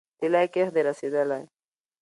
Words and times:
طلايي 0.19 0.47
کښت 0.53 0.71
دې 0.75 0.81
رسیدلی 0.89 1.43